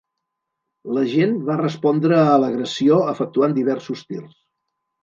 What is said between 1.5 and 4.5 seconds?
va respondre a l'agressió efectuant diversos tirs.